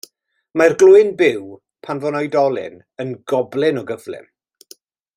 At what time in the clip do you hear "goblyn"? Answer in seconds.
3.35-3.81